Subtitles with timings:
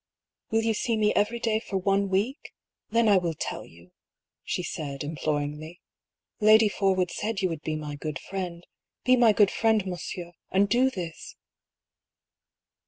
[0.49, 2.53] "Will you see me every day for one week?
[2.89, 3.91] then I will tell you,"
[4.43, 5.79] she said, imploringly."
[6.39, 8.65] Lady Porwood said you would be my good friend.
[9.03, 11.35] Be my good friend, monsieur, and do this